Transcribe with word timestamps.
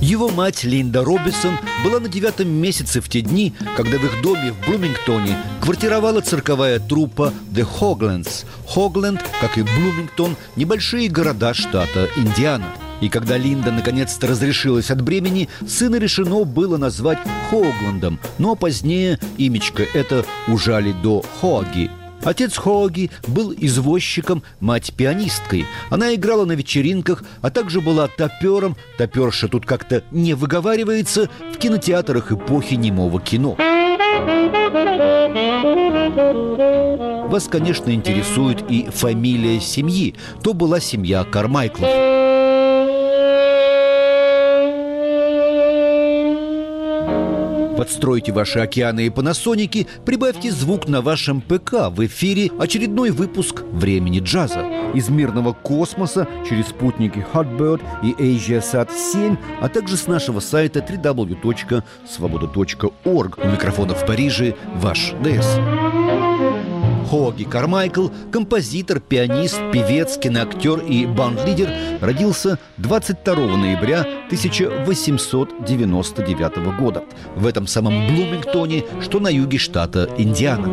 Его 0.00 0.28
мать 0.30 0.64
Линда 0.64 1.04
Робисон 1.04 1.58
была 1.84 2.00
на 2.00 2.08
девятом 2.08 2.48
месяце 2.48 3.00
в 3.00 3.08
те 3.08 3.22
дни, 3.22 3.52
когда 3.76 3.98
в 3.98 4.04
их 4.04 4.22
доме 4.22 4.52
в 4.52 4.66
Блумингтоне 4.66 5.36
квартировала 5.60 6.20
цирковая 6.20 6.78
труппа 6.78 7.34
The 7.52 7.66
Hoglands. 7.80 8.46
Хогленд, 8.68 9.20
как 9.40 9.58
и 9.58 9.62
Блумингтон, 9.62 10.36
небольшие 10.54 11.08
города 11.08 11.54
штата 11.54 12.08
Индиана. 12.16 12.72
И 13.00 13.08
когда 13.08 13.36
Линда 13.36 13.72
наконец-то 13.72 14.28
разрешилась 14.28 14.90
от 14.90 15.02
бремени, 15.02 15.48
сына 15.66 15.96
решено 15.96 16.44
было 16.44 16.76
назвать 16.76 17.18
Хогландом, 17.50 18.18
но 18.38 18.54
позднее 18.54 19.18
имечко 19.36 19.82
это 19.82 20.24
ужали 20.48 20.92
до 20.92 21.22
Хоги– 21.40 21.90
Отец 22.26 22.56
Хоги 22.56 23.10
был 23.28 23.54
извозчиком, 23.56 24.42
мать 24.58 24.92
пианисткой. 24.96 25.64
Она 25.90 26.12
играла 26.12 26.44
на 26.44 26.52
вечеринках, 26.52 27.22
а 27.40 27.50
также 27.50 27.80
была 27.80 28.08
топером, 28.08 28.76
топерша 28.98 29.46
тут 29.46 29.64
как-то 29.64 30.02
не 30.10 30.34
выговаривается, 30.34 31.30
в 31.54 31.56
кинотеатрах 31.56 32.32
эпохи 32.32 32.74
немого 32.74 33.20
кино. 33.20 33.56
Вас, 37.28 37.46
конечно, 37.46 37.92
интересует 37.92 38.68
и 38.68 38.88
фамилия 38.90 39.60
семьи. 39.60 40.16
То 40.42 40.52
была 40.52 40.80
семья 40.80 41.22
Кармайклов. 41.22 42.25
Подстройте 47.86 48.32
ваши 48.32 48.58
океаны 48.58 49.06
и 49.06 49.10
панасоники, 49.10 49.86
прибавьте 50.04 50.50
звук 50.50 50.88
на 50.88 51.02
вашем 51.02 51.40
ПК. 51.40 51.88
В 51.90 52.04
эфире 52.06 52.50
очередной 52.58 53.10
выпуск 53.10 53.62
«Времени 53.70 54.18
джаза». 54.18 54.66
Из 54.92 55.08
мирного 55.08 55.52
космоса 55.52 56.26
через 56.48 56.66
спутники 56.66 57.24
Hotbird 57.32 57.80
и 58.02 58.10
AsiaSat-7, 58.10 59.38
а 59.60 59.68
также 59.68 59.96
с 59.96 60.08
нашего 60.08 60.40
сайта 60.40 60.80
www.svoboda.org. 60.80 63.38
У 63.38 63.46
микрофона 63.46 63.94
в 63.94 64.04
Париже 64.04 64.56
ваш 64.74 65.14
ДС. 65.22 65.46
Хоги 67.08 67.44
Кармайкл, 67.44 68.08
композитор, 68.32 69.00
пианист, 69.00 69.60
певец, 69.72 70.18
киноактер 70.18 70.80
и 70.80 71.06
банд-лидер, 71.06 71.70
родился 72.00 72.58
22 72.78 73.56
ноября 73.56 74.00
1899 74.26 76.76
года 76.78 77.04
в 77.36 77.46
этом 77.46 77.68
самом 77.68 78.08
Блумингтоне, 78.08 78.82
что 79.00 79.20
на 79.20 79.28
юге 79.28 79.58
штата 79.58 80.08
Индиана. 80.18 80.66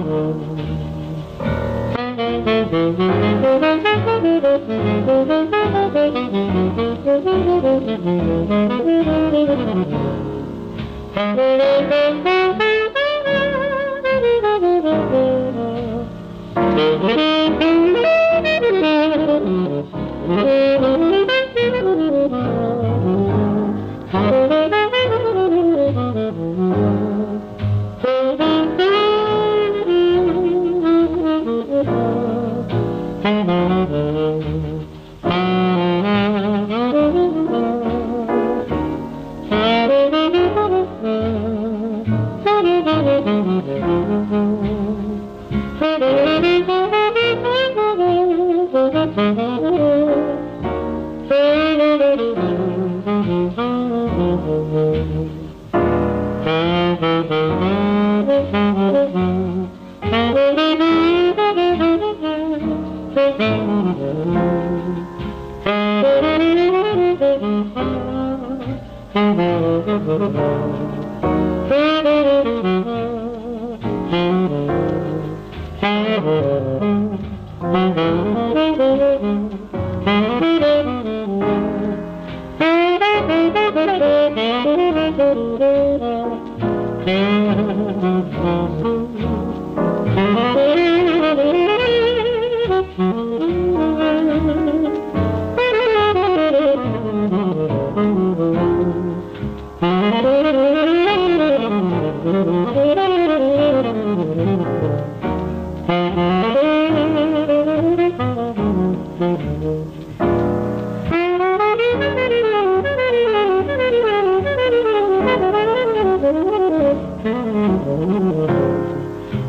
Mm-hmm. 16.84 17.23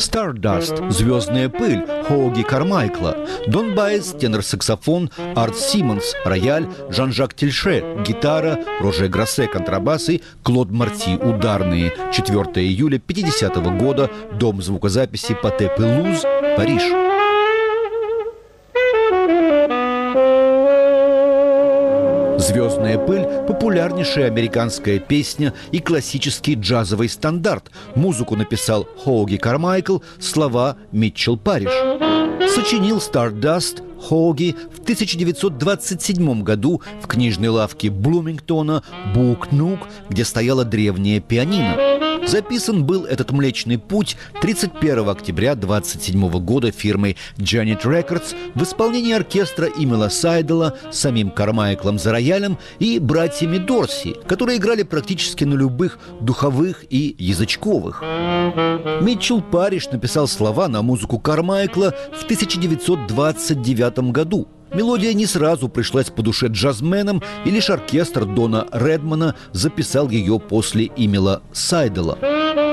Stardust, 0.00 0.90
«Звездная 0.90 1.50
пыль» 1.50 1.84
Хоуги 2.08 2.42
Кармайкла, 2.42 3.16
Дон 3.46 3.74
Байес, 3.74 4.14
тенор-саксофон, 4.18 5.10
Арт 5.36 5.58
Симмонс, 5.58 6.14
рояль, 6.24 6.66
Жан-Жак 6.88 7.34
Тильше, 7.34 7.84
гитара, 8.06 8.58
Роже 8.80 9.08
Гроссе, 9.08 9.46
контрабасы, 9.46 10.22
Клод 10.42 10.70
Марти, 10.70 11.16
ударные. 11.16 11.92
4 12.12 12.66
июля 12.66 12.98
50 12.98 13.56
-го 13.56 13.78
года, 13.78 14.10
Дом 14.32 14.62
звукозаписи 14.62 15.34
Пате 15.34 15.70
Пелуз, 15.76 16.22
Париж. 16.56 16.82
«Звездная 22.40 22.96
пыль»– 22.96 23.26
популярнейшая 23.48 24.28
американская 24.28 24.98
песня 24.98 25.52
и 25.72 25.78
классический 25.78 26.54
джазовый 26.54 27.10
стандарт. 27.10 27.70
Музыку 27.94 28.34
написал 28.34 28.88
Хоуги 29.04 29.36
Кармайкл, 29.36 29.98
слова 30.18 30.78
Митчелл 30.90 31.36
Париш. 31.36 31.70
Сочинил 32.50 32.96
Stardust 32.96 33.82
Хоуги 34.08 34.56
в 34.74 34.80
1927 34.80 36.42
году 36.42 36.80
в 37.02 37.06
книжной 37.06 37.48
лавке 37.48 37.90
Блумингтона 37.90 38.84
Бук-Нук, 39.14 39.80
где 40.08 40.24
стояла 40.24 40.64
древняя 40.64 41.20
пианино. 41.20 42.09
Записан 42.30 42.84
был 42.84 43.06
этот 43.06 43.32
«Млечный 43.32 43.76
путь» 43.76 44.16
31 44.40 45.08
октября 45.08 45.56
27 45.56 46.30
года 46.38 46.70
фирмой 46.70 47.16
Janet 47.38 47.82
Records 47.82 48.36
в 48.54 48.62
исполнении 48.62 49.12
оркестра 49.12 49.66
Имела 49.66 50.10
Сайдела, 50.10 50.78
самим 50.92 51.32
Кармайклом 51.32 51.98
за 51.98 52.12
роялем 52.12 52.56
и 52.78 53.00
братьями 53.00 53.58
Дорси, 53.58 54.14
которые 54.28 54.58
играли 54.58 54.84
практически 54.84 55.42
на 55.42 55.54
любых 55.54 55.98
духовых 56.20 56.84
и 56.88 57.16
язычковых. 57.18 58.00
Митчелл 58.00 59.42
Париш 59.42 59.90
написал 59.90 60.28
слова 60.28 60.68
на 60.68 60.82
музыку 60.82 61.18
Кармайкла 61.18 61.92
в 62.12 62.22
1929 62.22 64.12
году– 64.12 64.46
Мелодия 64.72 65.12
не 65.14 65.26
сразу 65.26 65.68
пришлась 65.68 66.10
по 66.10 66.22
душе 66.22 66.46
джазменам, 66.46 67.22
и 67.44 67.50
лишь 67.50 67.70
оркестр 67.70 68.24
Дона 68.24 68.66
Редмана 68.72 69.34
записал 69.52 70.08
ее 70.08 70.38
после 70.38 70.90
Имела 70.96 71.42
Сайдела. 71.52 72.18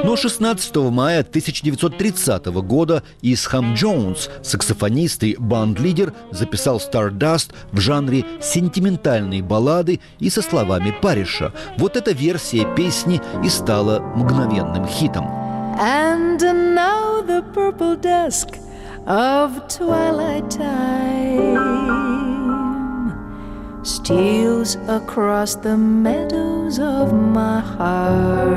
Но 0.04 0.16
16 0.16 0.76
мая 0.76 1.22
1930 1.22 2.46
года 2.46 3.04
Исхам 3.22 3.74
Джонс, 3.74 4.30
саксофонист 4.44 5.24
и 5.24 5.36
банд-лидер, 5.40 6.14
записал 6.32 6.78
Stardust 6.78 7.52
в 7.72 7.80
жанре 7.80 8.24
сентиментальные 8.42 9.42
баллады 9.42 10.00
и 10.20 10.30
со 10.30 10.42
словами 10.42 10.96
Париша. 11.02 11.52
Вот 11.78 11.98
эта 11.98 12.12
версия 12.12 12.68
песни 12.76 13.22
и 13.44 13.50
стала 13.50 14.00
мгновенным 14.00 14.88
хитом. 14.88 15.26
And 15.80 16.40
now 16.76 17.22
the 17.22 17.44
purple 17.54 18.00
dusk 18.02 18.67
of 19.08 19.68
twilight 19.70 20.52
time 20.52 21.88
steals 23.86 24.76
across 24.90 25.56
the 25.56 25.78
meadows 25.78 26.78
of 26.78 27.14
my 27.14 27.62
heart. 27.62 28.52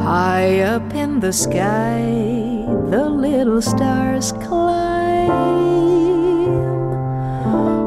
High 0.00 0.60
up 0.60 0.94
in 0.94 1.20
the 1.20 1.34
sky, 1.34 2.00
the 2.88 3.10
little 3.10 3.60
stars 3.60 4.32
climb, 4.32 5.30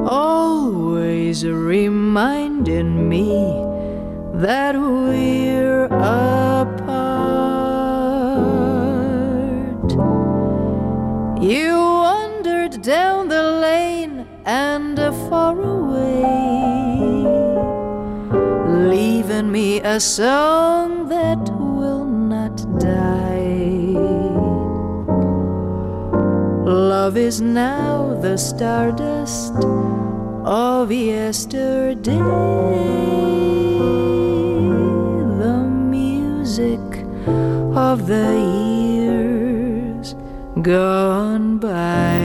always 0.07 1.43
reminding 1.43 3.09
me 3.09 3.33
that 4.35 4.75
we're 4.75 5.85
apart. 5.85 6.84
You 11.45 11.75
wandered 11.77 12.81
down 12.81 13.27
the 13.27 13.43
lane 13.43 14.25
and 14.45 14.97
far 15.29 15.55
away, 15.61 16.23
leaving 18.89 19.51
me 19.51 19.79
a 19.81 19.99
song 19.99 21.07
that 21.09 21.37
will 21.53 22.03
not 22.03 22.57
die. 22.79 23.93
Love 26.65 27.15
is 27.15 27.41
now 27.41 28.15
the 28.23 28.37
stardust 28.37 29.53
of 30.43 30.91
yesterday, 30.91 32.17
the 35.43 35.59
music 35.93 36.81
of 37.77 38.07
the 38.07 38.33
years 38.33 38.74
gone 40.65 41.59
by. 41.59 42.17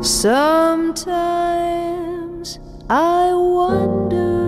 Sometimes 0.00 1.28
I 2.88 3.34
wonder 3.34 4.40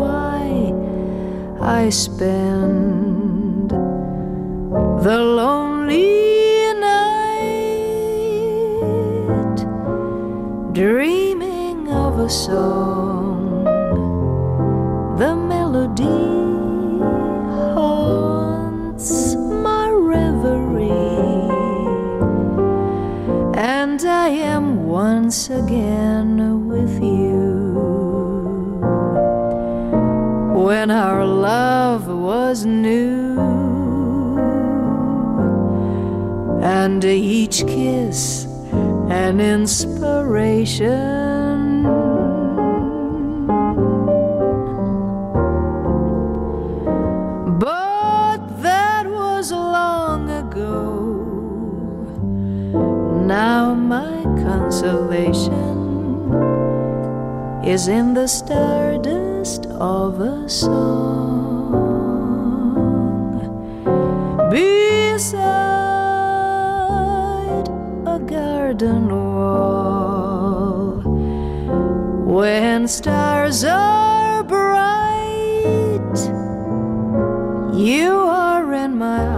why 0.00 0.72
I 1.60 1.90
spend 1.90 3.70
the 5.04 5.18
lonely 5.42 6.72
night, 6.80 8.16
dreaming 10.72 11.92
of 11.92 12.20
a 12.20 12.30
song, 12.30 13.64
the 15.18 15.36
melody 15.36 16.35
I 24.26 24.30
am 24.30 24.88
once 24.88 25.50
again 25.50 26.66
with 26.66 27.00
you. 27.00 28.80
When 30.66 30.90
our 30.90 31.24
love 31.24 32.08
was 32.08 32.66
new 32.66 33.38
and 36.60 37.04
each 37.04 37.64
kiss 37.68 38.46
an 39.08 39.38
inspiration. 39.38 41.25
Consolation 54.46 56.32
is 57.64 57.88
in 57.88 58.14
the 58.14 58.28
stardust 58.28 59.66
of 59.66 60.20
a 60.20 60.48
song. 60.48 61.74
Beside 64.50 65.36
a 68.06 68.18
garden 68.20 69.08
wall 69.08 71.02
when 72.38 72.86
stars 72.86 73.64
are 73.64 74.44
bright 74.44 76.18
you 77.74 78.12
are 78.12 78.72
in 78.72 78.96
my 78.96 79.35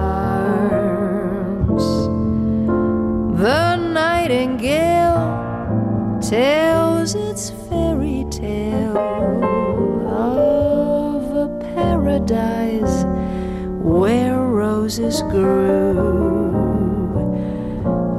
where 13.82 14.38
roses 14.38 15.22
grew 15.22 16.28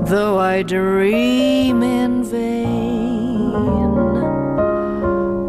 though 0.10 0.40
I 0.40 0.64
dream 0.64 1.84
in 1.84 2.24
vain. 2.24 3.54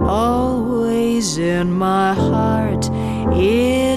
Always 0.06 1.38
in 1.38 1.72
my 1.72 2.12
heart 2.12 2.86
it 3.32 3.89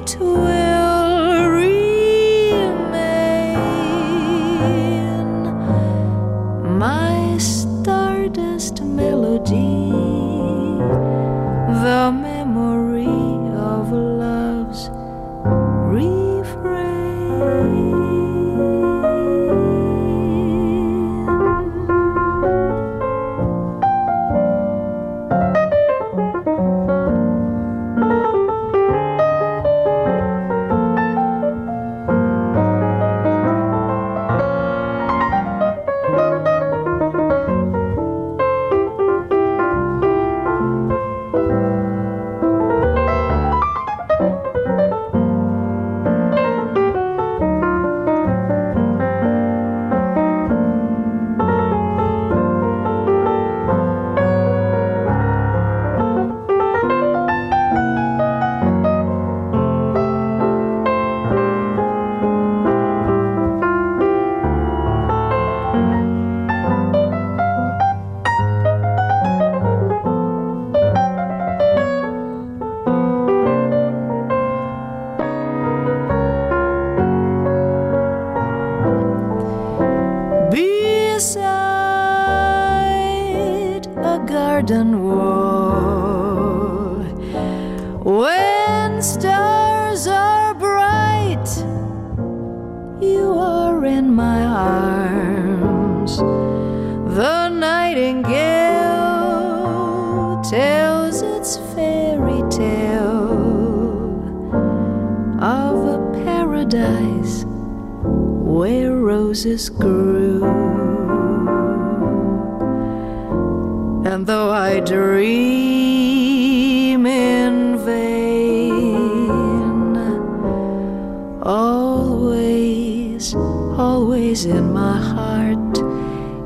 always, 123.78 124.46
in 124.46 124.72
my 124.74 124.98
heart, 124.98 125.78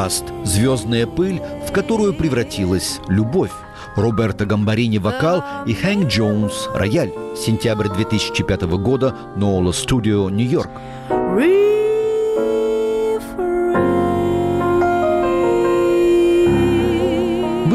Stardust– 0.09 0.25
звездная 0.45 1.07
пыль, 1.07 1.41
в 1.67 1.73
которую 1.73 2.15
превратилась 2.15 3.01
любовь. 3.09 3.53
Роберто 3.97 4.47
Гамбарини– 4.47 4.99
вокал 4.99 5.45
и 5.67 5.75
Хэнк 5.75 6.09
Джонс– 6.09 6.69
рояль. 6.75 7.13
Сентябрь 7.37 7.89
2005 7.89 8.63
года, 8.63 9.15
Ноула 9.37 9.73
Студио, 9.73 10.31
Нью-Йорк. 10.31 10.71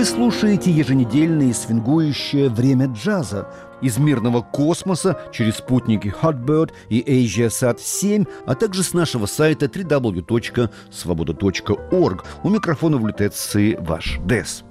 Вы 0.03 0.07
слушаете 0.07 0.69
еженедельное 0.69 1.53
свингующее 1.53 2.49
время 2.49 2.87
джаза 2.87 3.47
из 3.81 3.97
мирного 3.97 4.41
космоса 4.41 5.17
через 5.31 5.55
спутники 5.55 6.13
Hotbird 6.21 6.71
и 6.89 7.01
AsiaSat 7.01 7.79
7, 7.79 8.25
а 8.45 8.53
также 8.53 8.83
с 8.83 8.93
нашего 8.93 9.27
сайта 9.27 9.67
www.svoboda.org. 9.67 12.25
У 12.43 12.49
микрофона 12.49 12.97
в 12.97 13.07
лютеции 13.07 13.77
ваш 13.79 14.19
Дес. 14.25 14.65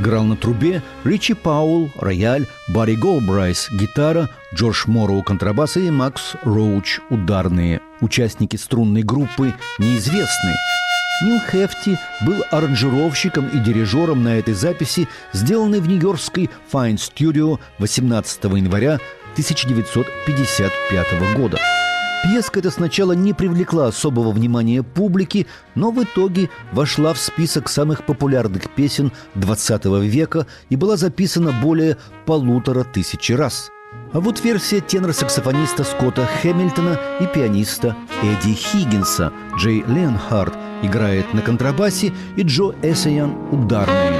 Играл 0.00 0.24
на 0.24 0.36
трубе, 0.36 0.82
Ричи 1.04 1.34
Паул– 1.34 1.90
рояль, 2.00 2.46
Барри 2.68 2.96
Голбрайс– 2.96 3.68
гитара, 3.70 4.30
Джордж 4.54 4.84
Морроу– 4.86 5.22
контрабас 5.22 5.76
и 5.76 5.90
Макс 5.90 6.34
Роуч– 6.42 7.00
ударные. 7.10 7.80
Участники 8.00 8.56
струнной 8.56 9.02
группы 9.02 9.54
неизвестны. 9.78 10.54
Нил 11.22 11.38
Хефти 11.50 11.98
был 12.26 12.42
аранжировщиком 12.50 13.48
и 13.48 13.58
дирижером 13.58 14.22
на 14.22 14.38
этой 14.38 14.54
записи, 14.54 15.06
сделанной 15.34 15.80
в 15.80 15.86
нью-йоркской 15.86 16.48
Fine 16.72 16.96
Studio 16.96 17.58
18 17.78 18.44
января 18.44 18.94
1955 19.34 21.36
года. 21.36 21.58
Пьеска 22.22 22.58
эта 22.58 22.70
сначала 22.70 23.12
не 23.12 23.32
привлекла 23.32 23.88
особого 23.88 24.30
внимания 24.30 24.82
публики, 24.82 25.46
но 25.74 25.90
в 25.90 26.02
итоге 26.02 26.50
вошла 26.72 27.14
в 27.14 27.18
список 27.18 27.68
самых 27.68 28.04
популярных 28.04 28.70
песен 28.74 29.10
XX 29.36 30.06
века 30.06 30.46
и 30.68 30.76
была 30.76 30.96
записана 30.96 31.52
более 31.62 31.96
полутора 32.26 32.84
тысячи 32.84 33.32
раз. 33.32 33.70
А 34.12 34.20
вот 34.20 34.44
версия 34.44 34.80
тенора-саксофониста 34.80 35.84
Скотта 35.84 36.26
Хэмилтона 36.26 36.98
и 37.20 37.26
пианиста 37.26 37.96
Эдди 38.22 38.54
Хиггинса. 38.54 39.32
Джей 39.56 39.82
Ленхард 39.86 40.54
играет 40.82 41.32
на 41.32 41.42
контрабасе 41.42 42.12
и 42.36 42.42
Джо 42.42 42.74
Эссаян– 42.82 43.34
ударные. 43.52 44.19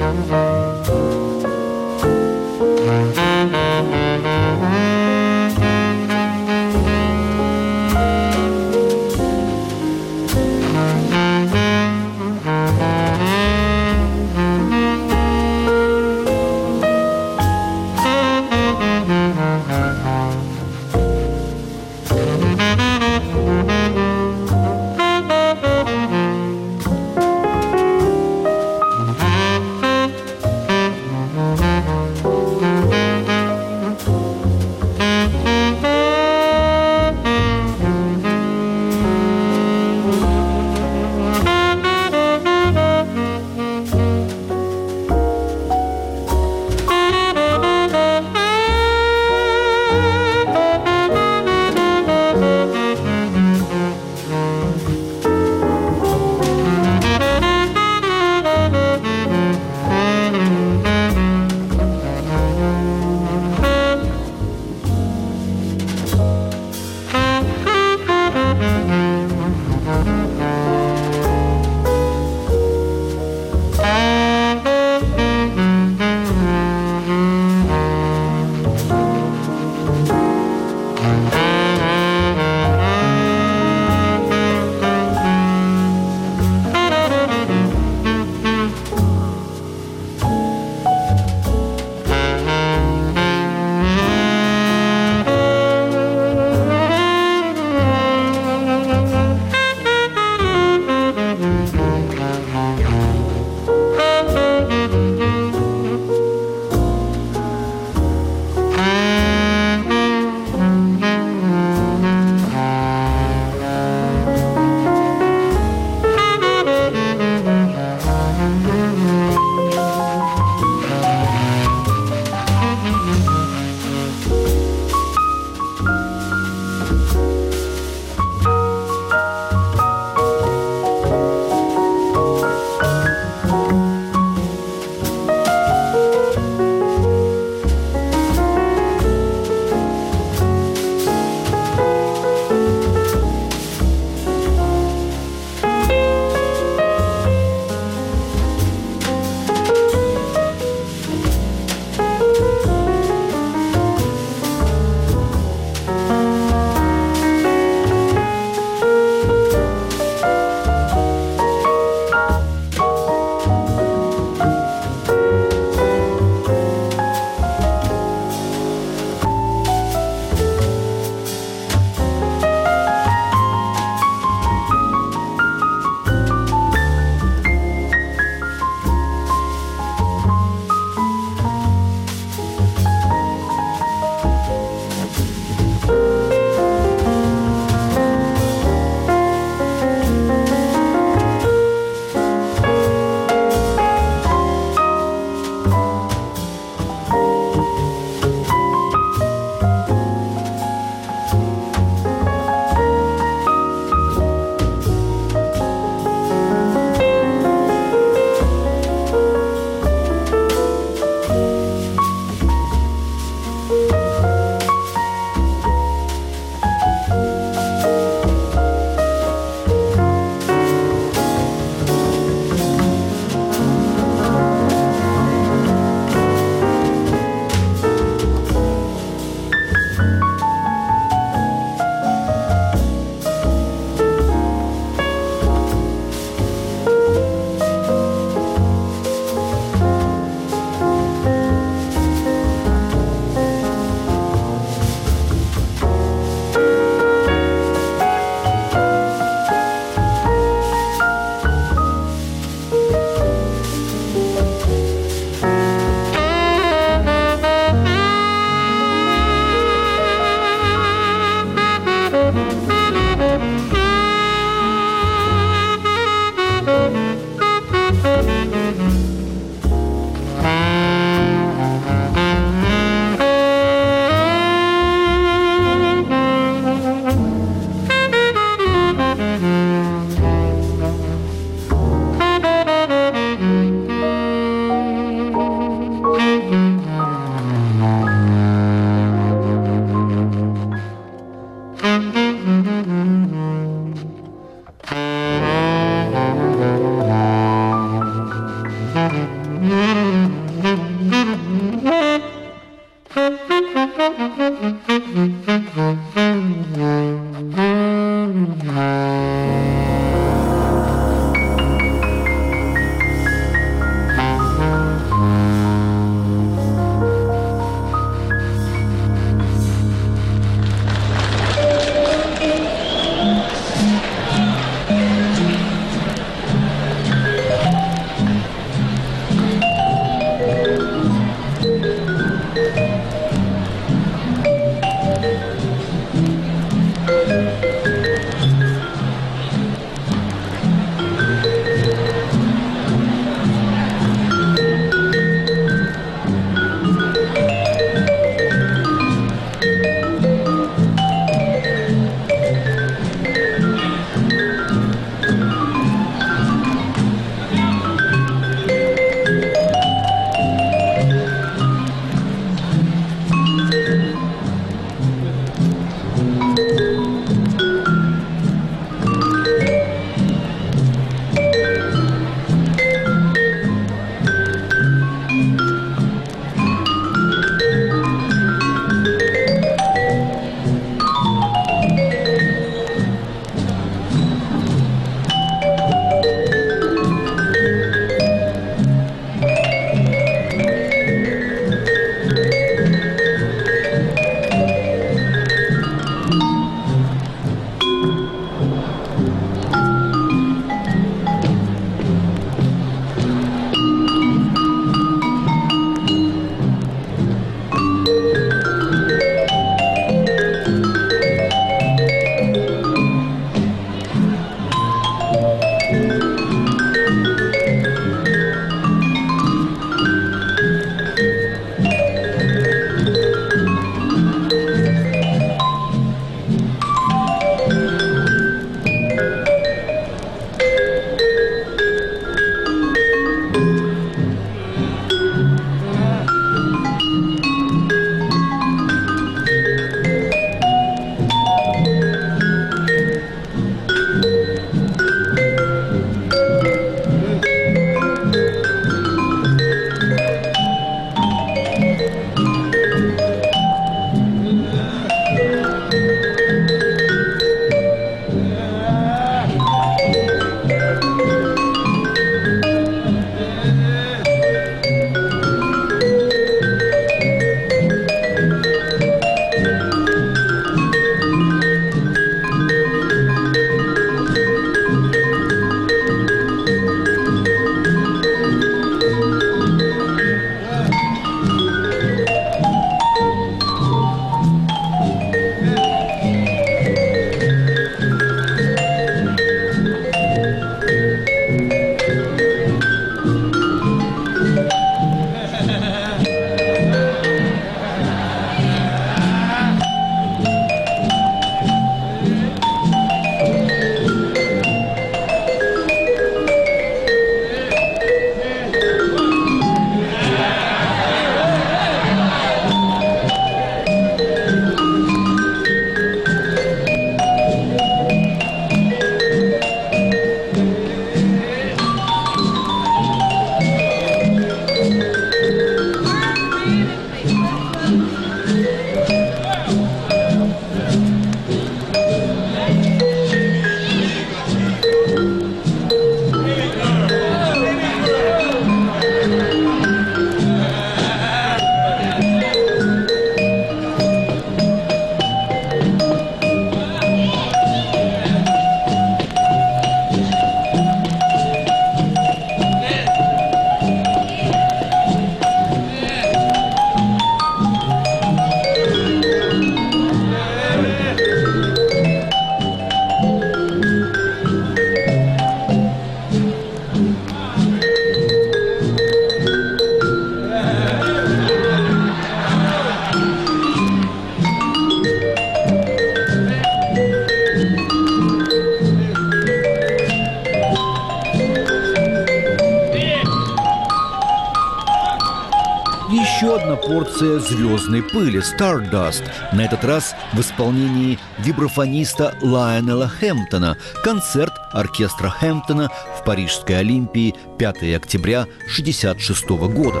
«Звездной 587.98 588.02
пыли» 588.02 588.40
«Stardust», 588.40 589.24
на 589.52 589.62
этот 589.62 589.84
раз 589.84 590.14
в 590.32 590.40
исполнении 590.40 591.18
вибрафониста 591.38 592.34
Лайонела 592.40 593.08
Хэмптона, 593.08 593.76
концерт 594.02 594.52
оркестра 594.72 595.28
Хэмптона 595.28 595.90
в 596.18 596.24
Парижской 596.24 596.78
Олимпии 596.78 597.34
5 597.58 597.96
октября 597.96 598.42
1966 598.42 599.48
года. 599.48 600.00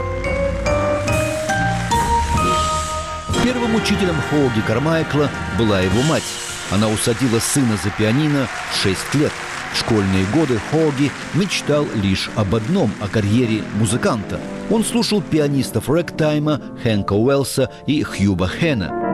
Первым 3.42 3.74
учителем 3.74 4.16
Хоуги 4.30 4.60
Кармайкла 4.66 5.30
была 5.58 5.80
его 5.80 6.02
мать. 6.02 6.24
Она 6.70 6.88
усадила 6.88 7.38
сына 7.38 7.78
за 7.82 7.90
пианино 7.90 8.46
в 8.72 8.82
6 8.82 9.14
лет. 9.14 9.32
В 9.72 9.78
школьные 9.78 10.24
годы 10.26 10.60
Хоуги 10.70 11.10
мечтал 11.34 11.86
лишь 11.94 12.30
об 12.36 12.54
одном– 12.54 12.92
о 13.00 13.08
карьере 13.08 13.62
музыканта. 13.74 14.40
Он 14.70 14.84
слушал 14.84 15.22
пианистов 15.22 15.88
Рэктайма, 15.88 16.60
Хэнка 16.82 17.14
Уэллса 17.14 17.70
и 17.86 18.02
Хьюба 18.02 18.48
Хэна. 18.48 19.08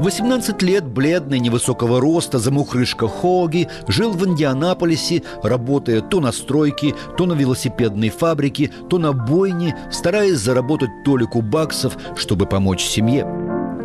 В 0.00 0.04
18 0.04 0.62
лет 0.62 0.86
бледный, 0.86 1.38
невысокого 1.38 2.00
роста, 2.00 2.38
замухрышка 2.38 3.06
Хоги 3.06 3.68
жил 3.86 4.12
в 4.12 4.26
Индианаполисе, 4.26 5.22
работая 5.42 6.00
то 6.00 6.20
на 6.20 6.32
стройке, 6.32 6.94
то 7.18 7.26
на 7.26 7.34
велосипедной 7.34 8.08
фабрике, 8.08 8.70
то 8.88 8.98
на 8.98 9.12
бойне, 9.12 9.76
стараясь 9.92 10.38
заработать 10.38 11.04
толику 11.04 11.42
баксов, 11.42 11.98
чтобы 12.16 12.46
помочь 12.46 12.82
семье. 12.82 13.26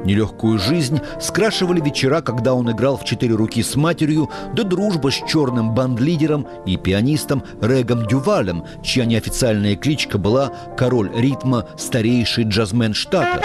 Нелегкую 0.05 0.59
жизнь 0.59 1.01
скрашивали 1.19 1.81
вечера, 1.81 2.21
когда 2.21 2.53
он 2.53 2.71
играл 2.71 2.95
в 2.95 3.05
четыре 3.05 3.33
руки 3.33 3.63
с 3.63 3.75
матерью, 3.75 4.29
да 4.53 4.63
дружба 4.63 5.09
с 5.09 5.15
черным 5.27 5.73
банд-лидером 5.73 6.47
и 6.67 6.77
пианистом 6.77 7.43
Регом 7.59 8.05
Дювалем, 8.05 8.63
чья 8.83 9.05
неофициальная 9.05 9.75
кличка 9.75 10.19
была 10.19 10.51
«Король 10.77 11.09
ритма, 11.15 11.67
старейший 11.77 12.43
джазмен 12.43 12.93
штата». 12.93 13.41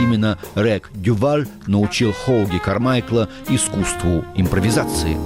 Именно 0.00 0.38
Рег 0.56 0.90
Дюваль 0.94 1.46
научил 1.66 2.12
Хоуги 2.12 2.58
Кармайкла 2.58 3.28
искусству 3.48 4.24
импровизации. 4.34 5.16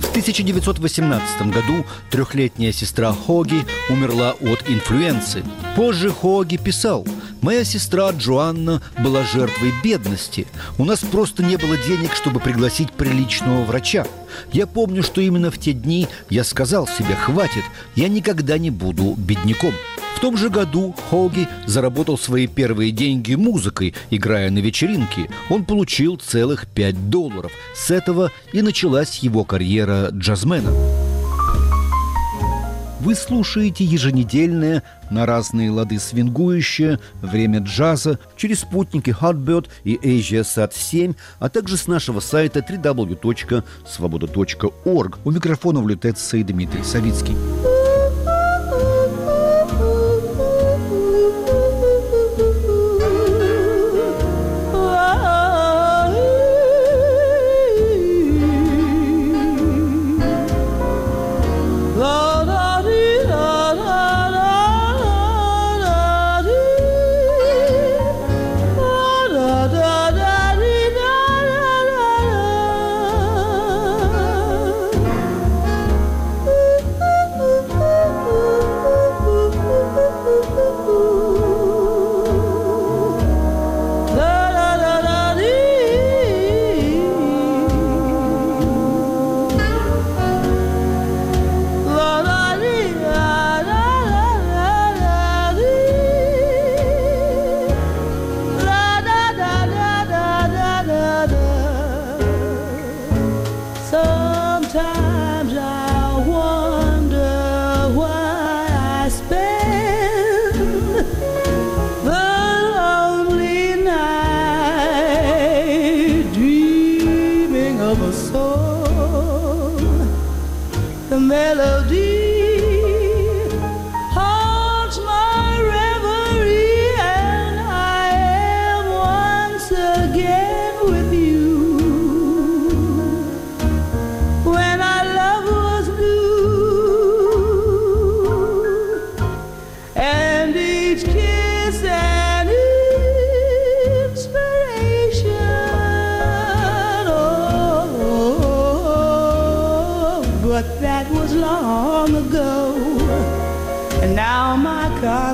В 0.00 0.10
1918 0.10 1.42
году 1.42 1.86
трехлетняя 2.10 2.72
сестра 2.72 3.12
Хоги 3.12 3.64
умерла 3.88 4.32
от 4.32 4.68
инфлюенции. 4.68 5.44
Позже 5.76 6.10
Хоги 6.10 6.56
писал– 6.56 7.06
Моя 7.42 7.64
сестра 7.64 8.10
Джоанна 8.10 8.82
была 8.98 9.22
жертвой 9.24 9.72
бедности. 9.82 10.46
У 10.76 10.84
нас 10.84 11.00
просто 11.00 11.42
не 11.42 11.56
было 11.56 11.76
денег, 11.78 12.14
чтобы 12.14 12.38
пригласить 12.38 12.92
приличного 12.92 13.64
врача. 13.64 14.06
Я 14.52 14.66
помню, 14.66 15.02
что 15.02 15.20
именно 15.20 15.50
в 15.50 15.58
те 15.58 15.72
дни 15.72 16.06
я 16.28 16.44
сказал 16.44 16.86
себе 16.86 17.14
«хватит, 17.14 17.64
я 17.96 18.08
никогда 18.08 18.58
не 18.58 18.70
буду 18.70 19.14
бедняком». 19.16 19.72
В 20.16 20.20
том 20.20 20.36
же 20.36 20.50
году 20.50 20.94
Хоги 21.08 21.48
заработал 21.64 22.18
свои 22.18 22.46
первые 22.46 22.90
деньги 22.90 23.36
музыкой, 23.36 23.94
играя 24.10 24.50
на 24.50 24.58
вечеринке. 24.58 25.30
Он 25.48 25.64
получил 25.64 26.16
целых 26.16 26.66
5 26.66 27.08
долларов. 27.08 27.52
С 27.74 27.90
этого 27.90 28.30
и 28.52 28.60
началась 28.60 29.20
его 29.20 29.44
карьера 29.44 30.10
джазмена. 30.12 31.09
Вы 33.00 33.14
слушаете 33.14 33.82
еженедельное 33.82 34.82
на 35.10 35.24
разные 35.24 35.70
лады 35.70 35.98
свингующее 35.98 37.00
время 37.22 37.60
джаза 37.60 38.18
через 38.36 38.60
спутники 38.60 39.08
Hotbird 39.08 39.68
и 39.84 39.96
Asia 39.96 40.42
Sat 40.42 40.72
7, 40.74 41.14
а 41.38 41.48
также 41.48 41.78
с 41.78 41.86
нашего 41.86 42.20
сайта 42.20 42.60
www.svoboda.org. 42.60 45.18
У 45.24 45.30
микрофона 45.30 45.80
влетается 45.80 46.36
и 46.36 46.42
Дмитрий 46.42 46.84
Савицкий. 46.84 47.34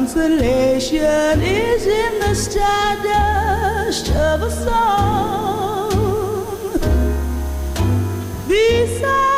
Consolation 0.07 1.41
is 1.43 1.85
in 1.85 2.21
the 2.21 2.33
stardust 2.33 4.09
of 4.11 4.43
a 4.43 4.51
song. 4.53 5.91
Beside 8.47 9.36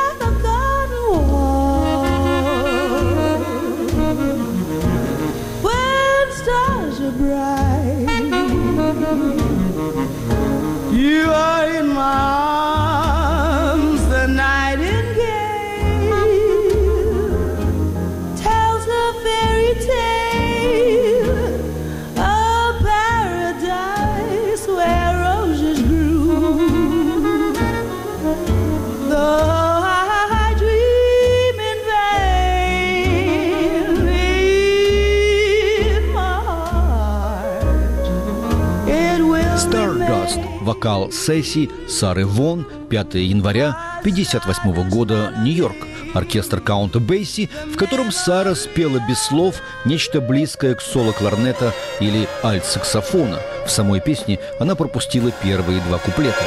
Вокал 40.78 41.10
сессии 41.10 41.68
Сары 41.88 42.24
Вон, 42.24 42.64
5 42.88 43.14
января 43.14 43.70
1958 44.02 44.88
года, 44.88 45.34
Нью-Йорк. 45.42 45.74
Оркестр 46.14 46.60
Каунта 46.60 47.00
Бейси, 47.00 47.50
в 47.66 47.76
котором 47.76 48.12
Сара 48.12 48.54
спела 48.54 49.00
без 49.08 49.20
слов 49.20 49.56
нечто 49.84 50.20
близкое 50.20 50.76
к 50.76 50.80
соло 50.80 51.10
кларнета 51.10 51.74
или 51.98 52.28
альт-саксофона. 52.44 53.40
В 53.66 53.70
самой 53.72 54.00
песне 54.00 54.38
она 54.60 54.76
пропустила 54.76 55.32
первые 55.42 55.80
два 55.80 55.98
куплета. 55.98 56.44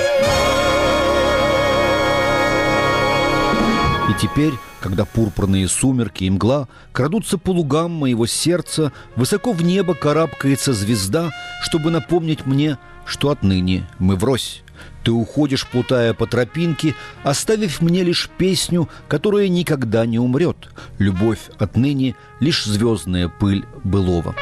И 4.10 4.14
теперь, 4.20 4.54
когда 4.80 5.06
пурпурные 5.06 5.68
сумерки 5.68 6.24
и 6.24 6.30
мгла 6.30 6.68
крадутся 6.92 7.38
по 7.38 7.52
лугам 7.52 7.92
моего 7.92 8.26
сердца, 8.26 8.92
высоко 9.16 9.54
в 9.54 9.64
небо 9.64 9.94
карабкается 9.94 10.74
звезда, 10.74 11.32
чтобы 11.62 11.92
напомнить 11.92 12.46
мне, 12.46 12.78
что 13.06 13.30
отныне 13.30 13.88
мы 14.00 14.16
врозь. 14.16 14.64
Ты 15.04 15.12
уходишь, 15.12 15.68
плутая 15.68 16.14
по 16.14 16.28
тропинке, 16.28 16.96
оставив 17.24 17.82
мне 17.82 18.04
лишь 18.04 18.30
песню, 18.38 18.90
которая 19.08 19.48
никогда 19.48 20.06
не 20.06 20.20
умрет. 20.20 20.70
Любовь 20.98 21.40
отныне— 21.58 22.16
лишь 22.40 22.66
звездная 22.66 23.28
пыль 23.28 23.66
былого. 23.84 24.36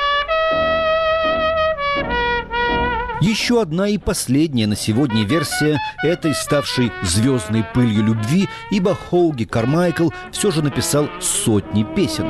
Еще 3.21 3.61
одна 3.61 3.89
и 3.89 3.97
последняя 3.97 4.65
на 4.65 4.77
сегодня 4.77 5.25
версия 5.25 5.77
этой 6.03 6.33
ставшей 6.33 6.91
звездной 7.03 7.65
пылью 7.73 8.05
любви, 8.05 8.47
ибо 8.71 8.95
Хоуги 8.95 9.43
Кармайкл 9.43 10.09
все 10.31 10.51
же 10.51 10.61
написал 10.61 11.09
сотни 11.19 11.83
песен. 11.83 12.27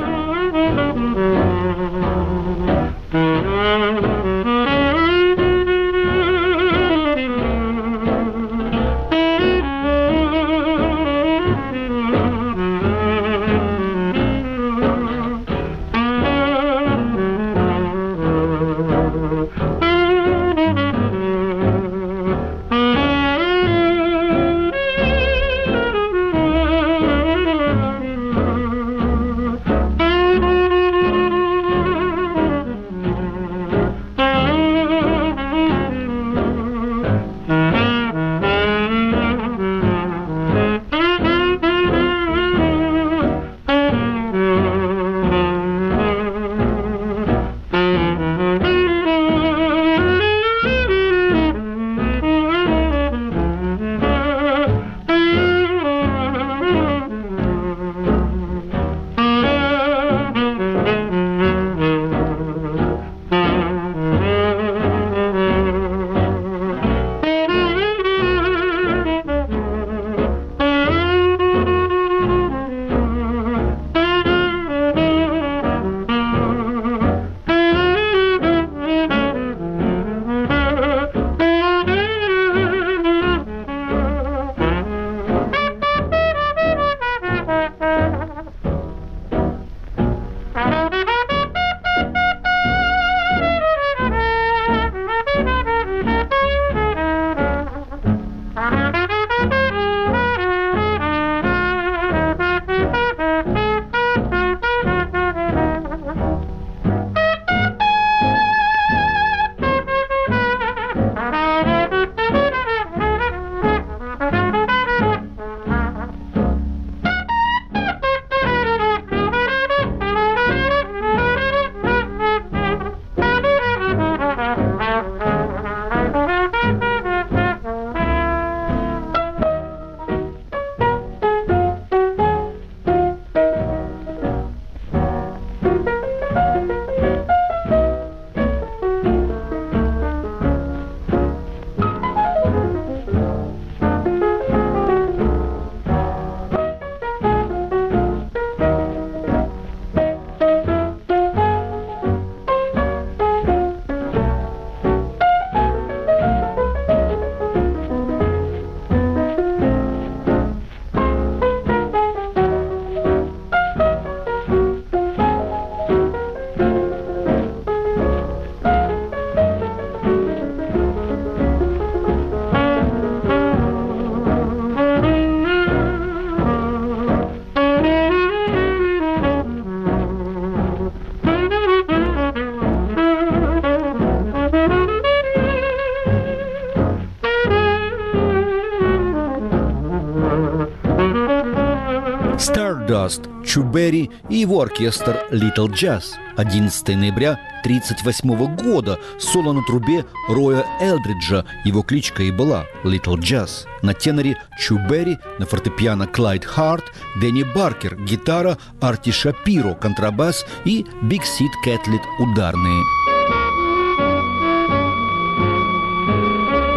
Чу 193.50 193.73
Берри 193.73 194.12
и 194.28 194.36
его 194.36 194.60
оркестр 194.60 195.26
Little 195.32 195.66
Jazz. 195.66 196.04
11 196.36 196.88
ноября 196.90 197.32
1938 197.64 198.54
года 198.54 199.00
соло 199.18 199.52
на 199.52 199.64
трубе 199.64 200.06
Роя 200.28 200.64
Элдриджа, 200.80 201.44
его 201.64 201.82
кличка 201.82 202.22
и 202.22 202.30
была 202.30 202.66
Little 202.84 203.18
Jazz. 203.18 203.66
На 203.82 203.92
теноре 203.92 204.36
Чу 204.56 204.77
Берри, 204.77 205.18
на 205.40 205.46
фортепиано 205.46 206.06
Клайд 206.06 206.44
Харт, 206.44 206.84
Дэнни 207.20 207.42
Баркер, 207.42 207.96
гитара 207.96 208.56
Арти 208.80 209.10
Шапиро, 209.10 209.74
контрабас 209.74 210.46
и 210.64 210.86
Биг 211.02 211.24
Сид 211.24 211.50
Кэтлетт 211.64 212.02
ударные. 212.20 212.84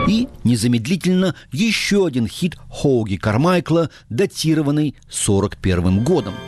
И 0.07 0.27
незамедлительно 0.43 1.35
еще 1.51 2.07
один 2.07 2.25
хит 2.27 2.57
Хоуги 2.71 3.17
Кармайкла, 3.17 3.91
датированный 4.09 4.95
41 5.07 6.03
годом– 6.03 6.33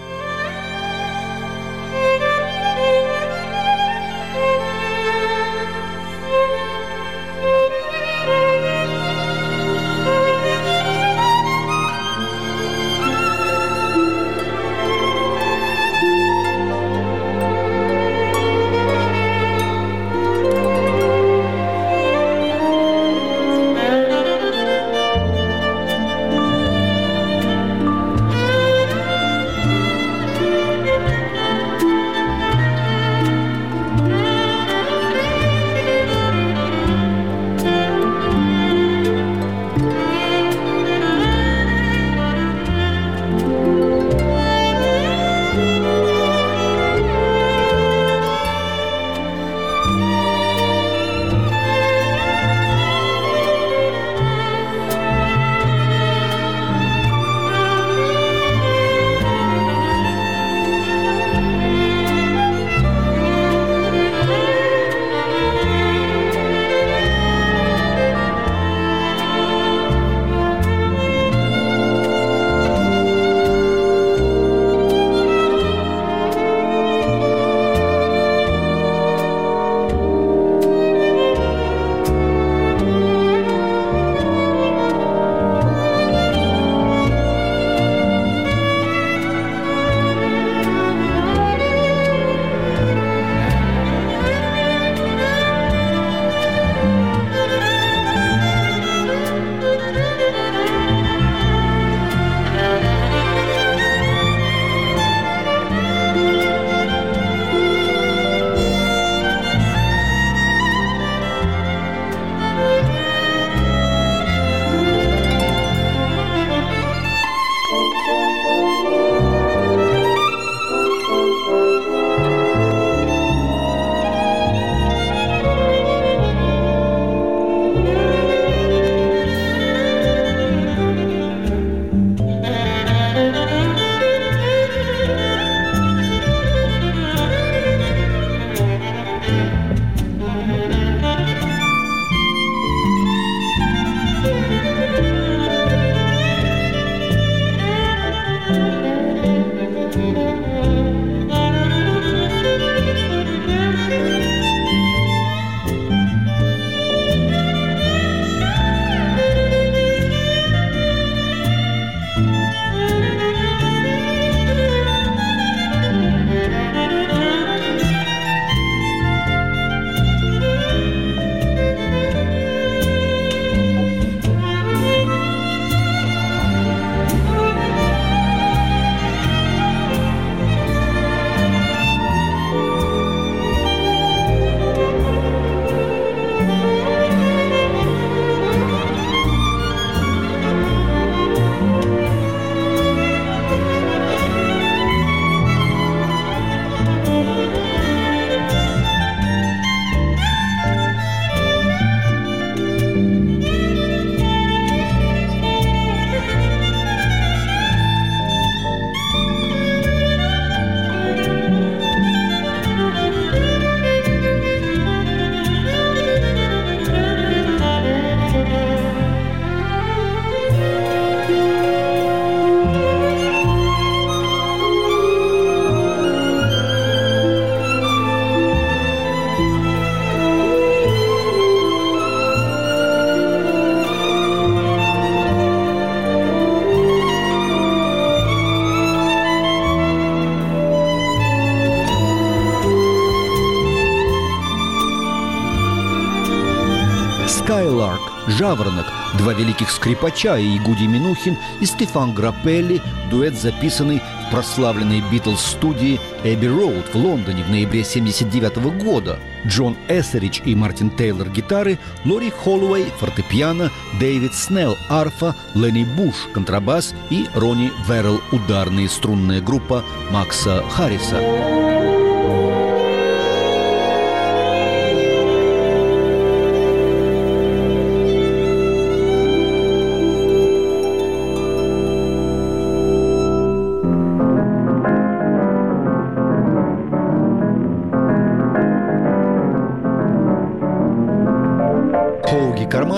скрипача 249.85 250.39
и 250.39 250.57
Гуди 250.57 250.87
Минухин 250.87 251.37
и 251.61 251.65
Стефан 251.65 252.15
Грапелли, 252.15 252.81
дуэт, 253.11 253.35
записанный 253.35 254.01
в 254.27 254.31
прославленной 254.31 255.03
Битлз-студии 255.11 255.99
Эбби 256.23 256.47
Роуд 256.47 256.85
в 256.91 256.95
Лондоне 256.95 257.43
в 257.43 257.51
ноябре 257.51 257.81
1979 257.81 258.83
года. 258.83 259.19
Джон 259.45 259.77
Эссерич 259.87 260.41
и 260.43 260.55
Мартин 260.55 260.89
Тейлор– 260.89 261.29
гитары, 261.35 261.77
Лори 262.03 262.31
Холлоуэй– 262.31 262.85
фортепиано, 262.99 263.69
Дэвид 263.99 264.33
Снелл– 264.33 264.75
арфа, 264.89 265.35
Ленни 265.53 265.83
Буш– 265.83 266.15
контрабас 266.33 266.95
и 267.11 267.27
Ронни 267.35 267.71
Веррелл– 267.87 268.21
ударная 268.31 268.87
струнная 268.87 269.39
группа 269.39 269.83
Макса 270.09 270.63
Харриса. 270.67 271.54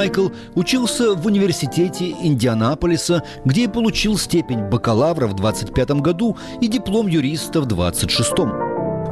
Кармайкл 0.08 0.30
учился 0.56 1.16
в 1.16 1.26
университете 1.26 2.12
Индианаполиса, 2.12 3.24
где 3.46 3.64
и 3.64 3.68
получил 3.68 4.18
степень 4.18 4.62
бакалавра 4.62 5.28
в 5.28 5.36
25 5.36 5.90
году 6.02 6.38
и 6.62 6.68
диплом 6.68 7.08
юриста 7.08 7.62
в 7.62 7.66
26 7.66 8.34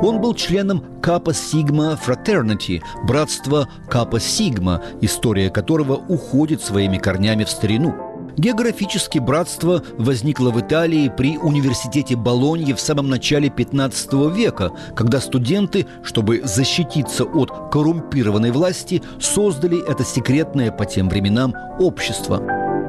он 0.02 0.20
был 0.20 0.34
членом 0.34 0.84
Капа 1.02 1.34
Сигма 1.34 1.98
Fraternity, 2.06 2.82
братства 3.08 3.70
Капа 3.90 4.20
Сигма, 4.20 4.82
история 5.00 5.50
которого 5.50 5.94
уходит 5.94 6.62
своими 6.62 6.98
корнями 6.98 7.46
в 7.46 7.50
старину– 7.50 7.96
Географически 8.38 9.20
братство 9.20 9.82
возникло 9.98 10.50
в 10.52 10.60
Италии 10.60 11.12
при 11.16 11.38
университете 11.38 12.18
Болоньи 12.18 12.74
в 12.74 12.80
самом 12.82 13.08
начале 13.08 13.50
15 13.50 14.14
века, 14.36 14.72
когда 14.94 15.22
студенты, 15.22 15.88
чтобы 16.04 16.42
защититься 16.44 17.24
от 17.24 17.72
коррумпированной 17.72 18.52
власти, 18.52 19.02
создали 19.20 19.82
это 19.90 20.04
секретное 20.04 20.72
по 20.72 20.86
тем 20.86 21.08
временам 21.08 21.54
общество. 21.80 22.42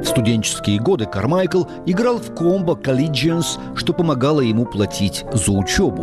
В 0.02 0.04
студенческие 0.04 0.80
годы 0.80 1.06
Кармайкл 1.06 1.64
играл 1.86 2.18
в 2.18 2.34
комбо 2.34 2.74
Collegians, 2.74 3.76
что 3.76 3.92
помогало 3.92 4.40
ему 4.40 4.66
платить 4.66 5.24
за 5.32 5.52
учебу. 5.52 6.02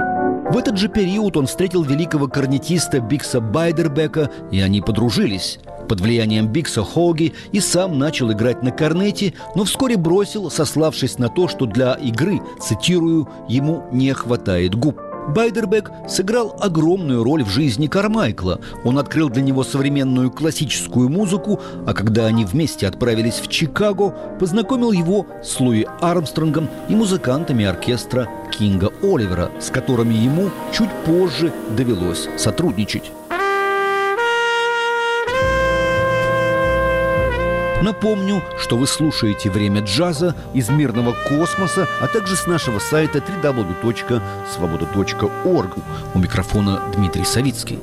В 0.51 0.57
этот 0.57 0.77
же 0.77 0.87
период 0.87 1.35
он 1.35 1.47
встретил 1.47 1.83
великого 1.83 2.27
корнетиста 2.27 2.99
Бикса 2.99 3.41
Байдербека, 3.41 4.29
и 4.51 4.61
они 4.61 4.81
подружились. 4.81 5.59
Под 5.87 6.01
влиянием 6.01 6.47
Бикса 6.47 6.83
Хоги 6.83 7.33
и 7.51 7.59
сам 7.59 7.99
начал 7.99 8.31
играть 8.31 8.63
на 8.63 8.71
корнете, 8.71 9.33
но 9.55 9.63
вскоре 9.63 9.97
бросил, 9.97 10.49
сославшись 10.49 11.17
на 11.17 11.29
то, 11.29 11.47
что 11.47 11.65
для 11.65 11.93
игры, 11.93 12.41
цитирую, 12.59 13.27
ему 13.47 13.83
не 13.91 14.13
хватает 14.13 14.75
губ. 14.75 14.99
Байдербек 15.27 15.91
сыграл 16.07 16.55
огромную 16.59 17.23
роль 17.23 17.43
в 17.43 17.49
жизни 17.49 17.87
Кармайкла. 17.87 18.59
Он 18.83 18.99
открыл 18.99 19.29
для 19.29 19.41
него 19.41 19.63
современную 19.63 20.31
классическую 20.31 21.09
музыку, 21.09 21.61
а 21.85 21.93
когда 21.93 22.25
они 22.25 22.45
вместе 22.45 22.87
отправились 22.87 23.39
в 23.39 23.47
Чикаго, 23.47 24.13
познакомил 24.39 24.91
его 24.91 25.25
с 25.41 25.59
Луи 25.59 25.85
Армстронгом 26.01 26.67
и 26.89 26.95
музыкантами 26.95 27.65
оркестра 27.65 28.27
Кинга 28.51 28.91
Оливера, 29.01 29.49
с 29.59 29.69
которыми 29.69 30.13
ему 30.13 30.49
чуть 30.73 30.91
позже 31.05 31.53
довелось 31.75 32.27
сотрудничать. 32.37 33.11
Напомню, 37.83 38.41
что 38.57 38.77
вы 38.77 38.87
слушаете 38.87 39.49
«Время 39.49 39.81
джаза» 39.81 40.37
из 40.53 40.69
мирного 40.69 41.13
космоса, 41.27 41.85
а 41.99 42.07
также 42.07 42.37
с 42.37 42.47
нашего 42.47 42.79
сайта 42.79 43.17
www.svoboda.org. 43.17 45.77
У 46.13 46.19
микрофона 46.19 46.81
Дмитрий 46.95 47.25
Савицкий. 47.25 47.81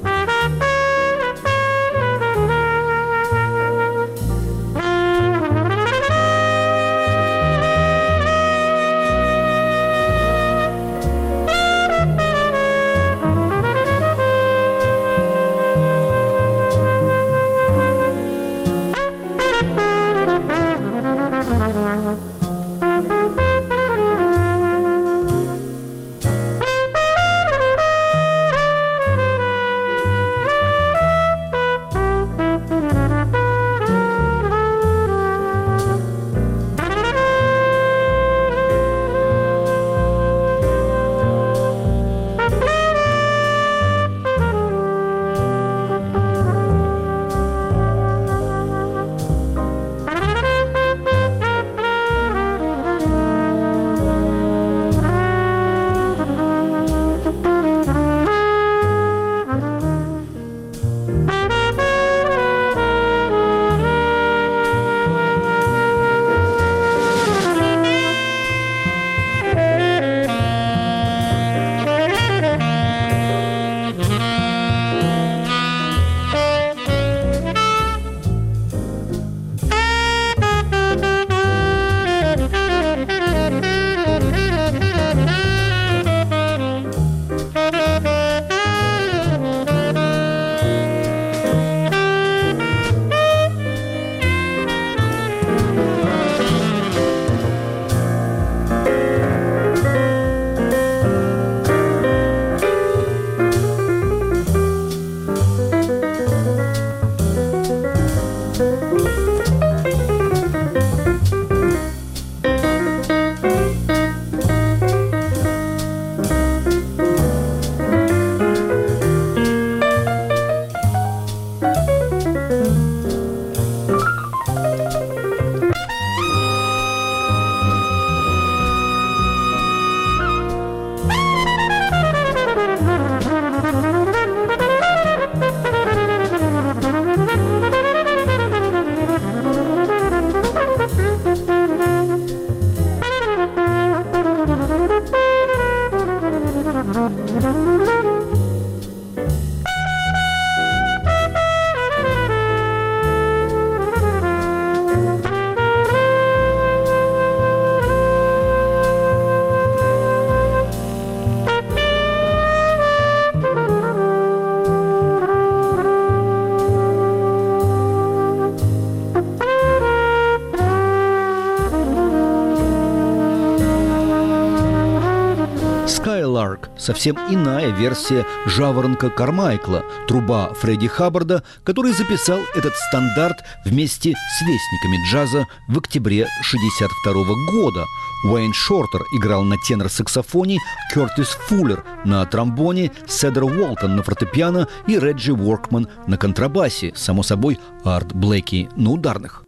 Совсем 176.90 177.16
иная 177.28 177.70
версия 177.70 178.26
«Жаворонка 178.46 179.10
Кармайкла», 179.10 179.84
труба 180.08 180.52
Фредди 180.54 180.88
Хаббарда, 180.88 181.44
который 181.62 181.92
записал 181.92 182.40
этот 182.56 182.74
стандарт 182.74 183.36
вместе 183.64 184.12
с 184.12 184.42
вестниками 184.42 185.06
джаза 185.06 185.46
в 185.68 185.78
октябре 185.78 186.24
1962 186.24 187.62
года. 187.62 187.84
Уэйн 188.24 188.52
Шортер 188.52 189.02
играл 189.16 189.44
на 189.44 189.54
тенор-саксофоне, 189.56 190.58
Кертис 190.92 191.38
Фуллер 191.46 191.84
на 192.04 192.26
тромбоне, 192.26 192.90
Седер 193.06 193.44
Уолтон 193.44 193.94
на 193.94 194.02
фортепиано 194.02 194.66
и 194.88 194.98
Реджи 194.98 195.32
Уоркман 195.32 195.86
на 196.08 196.16
контрабасе, 196.16 196.92
само 196.96 197.22
собой, 197.22 197.60
Арт 197.84 198.12
Блэки 198.12 198.68
на 198.74 198.90
ударных. 198.90 199.44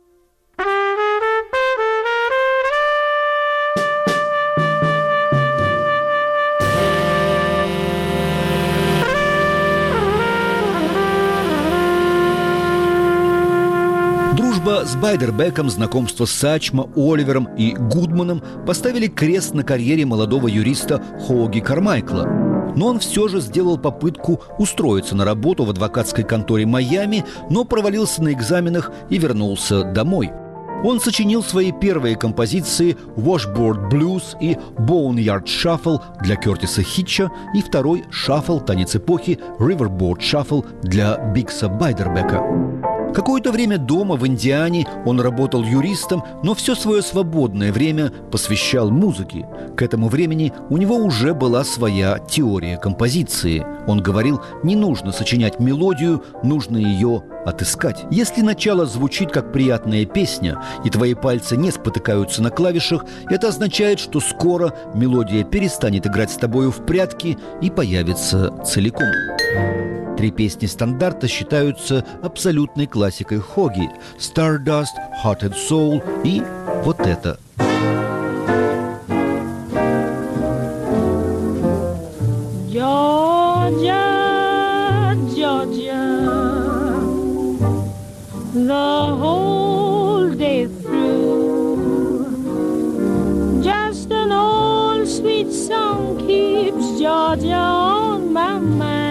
Дружба 14.62 14.86
с 14.86 14.94
Байдербеком, 14.94 15.70
знакомство 15.70 16.24
с 16.24 16.30
Сачмо, 16.30 16.88
Оливером 16.94 17.48
и 17.56 17.74
Гудманом 17.74 18.42
поставили 18.64 19.08
крест 19.08 19.54
на 19.54 19.64
карьере 19.64 20.06
молодого 20.06 20.46
юриста 20.46 21.02
Хоуги 21.26 21.58
Кармайкла. 21.58 22.24
Но 22.76 22.86
он 22.86 23.00
все 23.00 23.26
же 23.26 23.40
сделал 23.40 23.76
попытку 23.76 24.40
устроиться 24.58 25.16
на 25.16 25.24
работу 25.24 25.64
в 25.64 25.70
адвокатской 25.70 26.22
конторе 26.22 26.64
Майами, 26.64 27.24
но 27.50 27.64
провалился 27.64 28.22
на 28.22 28.32
экзаменах 28.32 28.92
и 29.10 29.18
вернулся 29.18 29.82
домой. 29.82 30.30
Он 30.84 31.00
сочинил 31.00 31.42
свои 31.42 31.72
первые 31.72 32.16
композиции 32.16 32.96
«Washboard 33.16 33.90
Blues» 33.90 34.36
и 34.40 34.56
«Boneyard 34.78 35.44
Shuffle» 35.44 36.00
для 36.22 36.36
Кертиса 36.36 36.82
Хитча 36.82 37.30
и 37.54 37.62
второй 37.62 38.04
«Шаффл. 38.10 38.60
Танец 38.60 38.94
эпохи» 38.94 39.40
«Riverboard 39.58 40.18
Shuffle» 40.18 40.64
для 40.82 41.16
Бикса 41.32 41.68
Байдербека. 41.68 42.91
Какое-то 43.14 43.52
время 43.52 43.76
дома 43.76 44.16
в 44.16 44.26
Индиане 44.26 44.86
он 45.04 45.20
работал 45.20 45.62
юристом, 45.62 46.24
но 46.42 46.54
все 46.54 46.74
свое 46.74 47.02
свободное 47.02 47.70
время 47.70 48.10
посвящал 48.30 48.90
музыке. 48.90 49.46
К 49.76 49.82
этому 49.82 50.08
времени 50.08 50.50
у 50.70 50.78
него 50.78 50.96
уже 50.96 51.34
была 51.34 51.62
своя 51.62 52.18
теория 52.18 52.78
композиции. 52.78 53.66
Он 53.86 54.00
говорил, 54.00 54.40
не 54.62 54.76
нужно 54.76 55.12
сочинять 55.12 55.60
мелодию, 55.60 56.24
нужно 56.42 56.78
ее 56.78 57.22
отыскать. 57.45 58.05
Если 58.11 58.43
начало 58.43 58.86
звучит 58.86 59.30
как 59.30 59.53
приятная 59.53 60.05
песня, 60.05 60.62
и 60.84 60.90
твои 60.90 61.14
пальцы 61.14 61.57
не 61.57 61.70
спотыкаются 61.70 62.43
на 62.43 62.51
клавишах, 62.51 63.05
это 63.28 63.49
означает, 63.49 64.01
что 64.01 64.20
скоро 64.20 64.74
мелодия 64.95 65.45
перестанет 65.45 66.07
играть 66.07 66.30
с 66.30 66.36
тобою 66.36 66.70
в 66.70 66.84
прятки 66.84 67.38
и 67.61 67.70
появится 67.70 68.53
целиком. 68.64 69.09
Три 70.16 70.30
песни 70.30 70.66
стандарта 70.66 71.26
считаются 71.26 72.05
абсолютной 72.22 72.86
классикой 72.86 73.40
Хоги– 73.40 73.90
«Stardust», 74.18 74.95
«Hearted 75.24 75.55
Soul» 75.68 76.03
и 76.24 76.43
вот 76.84 77.01
это– 77.01 77.38
song 95.72 96.18
keeps 96.26 97.00
Georgia 97.00 97.54
on 97.54 98.32
my 98.32 98.58
mind. 98.58 99.01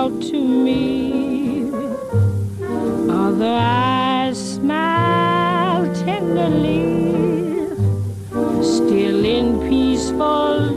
Out 0.00 0.22
to 0.22 0.40
me, 0.42 1.70
other 3.10 3.54
eyes 3.60 4.54
smile 4.54 5.84
tenderly. 5.94 6.86
Still 8.62 9.22
in 9.26 9.60
peaceful 9.68 10.69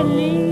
Charlie. 0.00 0.49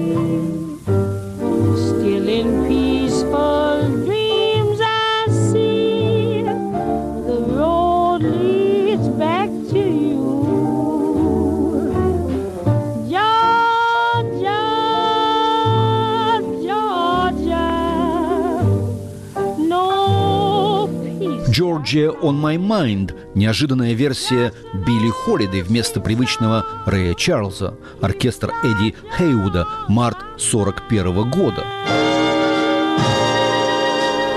«Georgia 21.89 22.15
on 22.21 22.39
my 22.39 22.59
mind»– 22.59 23.15
неожиданная 23.35 23.95
версия 23.95 24.53
Билли 24.75 25.11
Холлиday 25.25 25.63
вместо 25.63 26.01
привычного 26.01 26.67
Рэя 26.85 27.15
Чарльза, 27.15 27.75
оркестр 28.03 28.53
Эдди 28.63 28.95
Хейвуда, 29.17 29.67
март 29.89 30.19
41 30.37 31.31
года. 31.31 31.65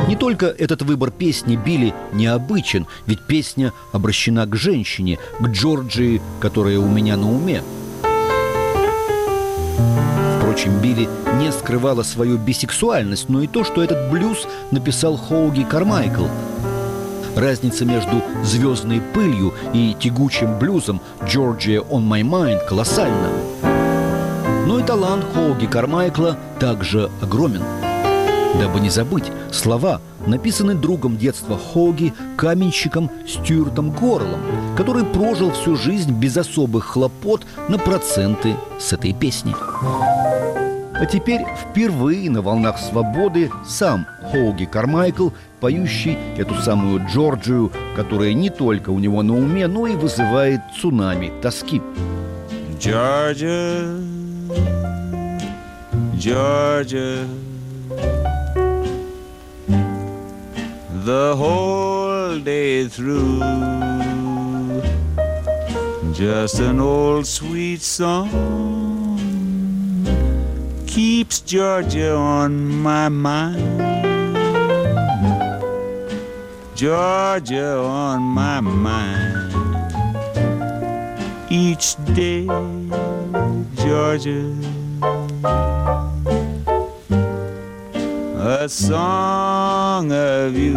Не 0.07 0.15
только 0.15 0.45
этот 0.45 0.83
выбор 0.83 1.11
песни 1.11 1.57
Билли 1.57 1.93
необычен, 2.13 2.87
ведь 3.05 3.25
песня 3.27 3.73
обращена 3.91 4.45
к 4.45 4.55
женщине, 4.55 5.19
к 5.39 5.47
Джорджии, 5.47 6.21
которая 6.39 6.79
у 6.79 6.87
меня 6.87 7.17
на 7.17 7.29
уме. 7.29 7.63
Впрочем, 10.37 10.79
Билли 10.79 11.09
не 11.37 11.51
скрывала 11.51 12.03
свою 12.03 12.37
бисексуальность, 12.37 13.27
но 13.27 13.41
и 13.41 13.47
то, 13.47 13.65
что 13.65 13.83
этот 13.83 14.09
блюз 14.09 14.47
написал 14.71 15.17
Хоуги 15.17 15.63
Кармайкл. 15.63 16.27
Разница 17.35 17.85
между 17.85 18.21
«Звездной 18.43 19.01
пылью» 19.13 19.53
и 19.73 19.95
тягучим 19.99 20.59
блюзом 20.59 21.01
«Georgia 21.21 21.87
on 21.89 22.07
my 22.07 22.21
mind» 22.21 22.65
колоссальна. 22.67 23.29
Но 24.67 24.79
и 24.79 24.83
талант 24.83 25.25
Хоуги 25.33 25.65
Кармайкла 25.65 26.37
также 26.59 27.09
огромен. 27.21 27.63
Дабы 28.59 28.81
не 28.81 28.89
забыть, 28.89 29.31
слова 29.51 30.01
написаны 30.27 30.75
другом 30.75 31.17
детства 31.17 31.57
Хоуги, 31.57 32.13
каменщиком 32.37 33.09
Стюартом 33.27 33.91
Горлом, 33.91 34.41
который 34.75 35.05
прожил 35.05 35.51
всю 35.51 35.75
жизнь 35.75 36.11
без 36.11 36.35
особых 36.37 36.85
хлопот 36.85 37.45
на 37.69 37.77
проценты 37.77 38.55
с 38.77 38.91
этой 38.93 39.13
песни. 39.13 39.55
А 41.01 41.05
теперь 41.07 41.41
впервые 41.59 42.29
на 42.29 42.43
волнах 42.43 42.77
свободы 42.77 43.49
сам 43.67 44.05
Хоуги 44.31 44.65
Кармайкл, 44.65 45.29
поющий 45.59 46.15
эту 46.37 46.53
самую 46.61 47.03
Джорджию, 47.07 47.71
которая 47.95 48.33
не 48.33 48.51
только 48.51 48.91
у 48.91 48.99
него 48.99 49.23
на 49.23 49.35
уме, 49.35 49.65
но 49.65 49.87
и 49.87 49.95
вызывает 49.95 50.61
цунами 50.79 51.33
тоски. 51.41 51.81
Georgia, 52.79 53.99
Georgia, 56.19 57.25
the 61.03 61.35
whole 61.35 62.39
day 62.43 62.87
through. 62.87 63.41
Just 66.13 66.59
an 66.59 66.79
old 66.79 67.25
sweet 67.25 67.81
song 67.81 68.70
keeps 70.91 71.39
Georgia 71.39 72.13
on 72.13 72.67
my 72.67 73.07
mind. 73.07 73.79
Georgia 76.75 77.77
on 77.77 78.21
my 78.21 78.59
mind 78.59 79.53
each 81.49 81.95
day, 82.13 82.45
Georgia. 83.75 84.53
A 88.37 88.67
song 88.67 90.11
of 90.11 90.57
you 90.57 90.73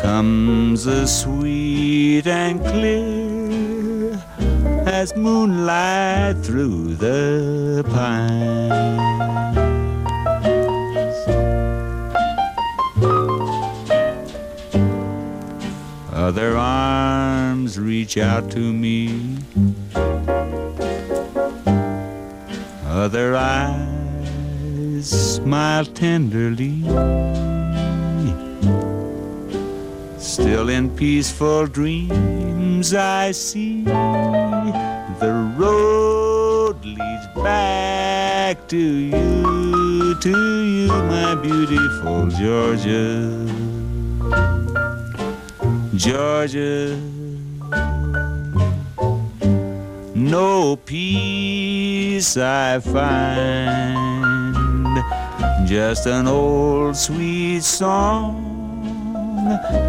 comes 0.00 0.86
as 0.86 1.20
sweet 1.20 2.26
and 2.26 2.58
clear 2.64 3.21
as 4.92 5.16
moonlight 5.16 6.36
through 6.44 6.94
the 6.96 7.82
pines. 7.90 8.72
Other 16.12 16.58
arms 16.58 17.80
reach 17.80 18.18
out 18.18 18.50
to 18.50 18.60
me. 18.60 19.38
Other 22.86 23.34
eyes 23.34 25.08
smile 25.08 25.86
tenderly. 25.86 26.82
Still 30.52 30.68
in 30.68 30.94
peaceful 30.94 31.66
dreams, 31.66 32.92
I 32.92 33.30
see 33.30 33.84
the 33.84 35.54
road 35.56 36.84
leads 36.84 37.26
back 37.36 38.68
to 38.68 38.76
you, 38.76 40.14
to 40.20 40.62
you, 40.62 40.88
my 40.88 41.34
beautiful 41.36 42.26
Georgia. 42.28 43.32
Georgia. 45.96 47.00
No 50.14 50.76
peace 50.76 52.36
I 52.36 52.78
find, 52.80 54.54
just 55.66 56.04
an 56.06 56.28
old 56.28 56.94
sweet 56.94 57.62
song 57.62 58.41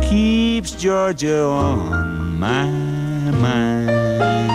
keeps 0.02 0.72
Georgia 0.72 1.44
on 1.44 2.40
my 2.40 2.66
mind. 2.66 4.53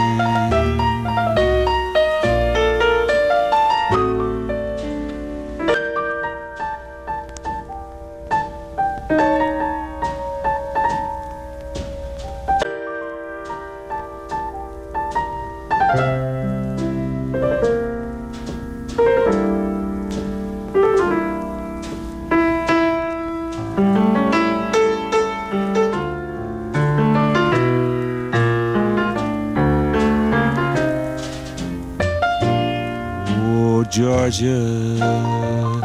Georgia, 34.38 35.82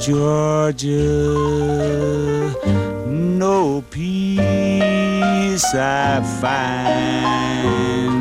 Georgia, 0.00 0.90
no 3.06 3.84
peace 3.92 5.64
I 5.72 6.20
find. 6.40 8.16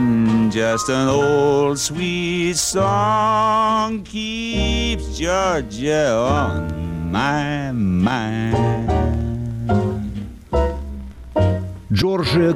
Just 0.52 0.90
an 0.90 1.08
old 1.08 1.80
sweet 1.80 2.58
song 2.58 4.04
keeps 4.04 5.18
Georgia 5.18 6.14
on 6.14 7.12
my 7.12 7.55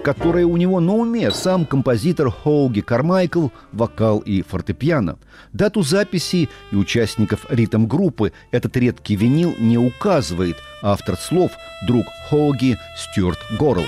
Которая 0.03 0.45
у 0.45 0.57
него 0.57 0.79
на 0.79 0.93
уме, 0.93 1.29
сам 1.31 1.65
композитор 1.65 2.31
Хоуги 2.31 2.81
Кармайкл, 2.81 3.49
вокал 3.71 4.19
и 4.19 4.41
фортепиано. 4.41 5.17
Дату 5.53 5.81
записи 5.81 6.49
и 6.71 6.75
участников 6.75 7.45
ритм-группы 7.49 8.31
этот 8.51 8.77
редкий 8.77 9.15
винил 9.15 9.53
не 9.59 9.77
указывает. 9.77 10.57
Автор 10.81 11.17
слов– 11.17 11.51
друг 11.87 12.05
Хоуги 12.29 12.77
Стюарт 12.97 13.39
Горрелл. 13.59 13.83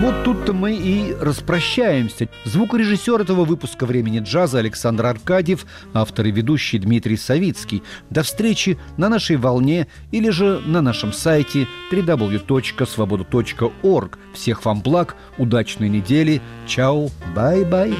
Вот 0.00 0.24
тут-то 0.24 0.52
мы 0.52 0.74
и 0.74 1.14
распрощаемся. 1.20 2.28
Звукорежиссер 2.44 3.20
этого 3.20 3.44
выпуска 3.44 3.86
«Времени 3.86 4.18
джаза» 4.18 4.58
Александр 4.58 5.06
Аркадьев, 5.06 5.66
автор 5.92 6.26
и 6.26 6.32
ведущий 6.32 6.78
Дмитрий 6.78 7.16
Савицкий. 7.16 7.84
До 8.10 8.24
встречи 8.24 8.76
на 8.96 9.08
нашей 9.08 9.36
волне 9.36 9.86
или 10.10 10.30
же 10.30 10.60
на 10.66 10.82
нашем 10.82 11.12
сайте 11.12 11.68
www.svoboda.org. 11.92 14.18
Всех 14.34 14.64
вам 14.64 14.82
благ, 14.82 15.14
удачной 15.38 15.88
недели. 15.88 16.42
Чао, 16.66 17.10
bye-bye. 17.34 17.94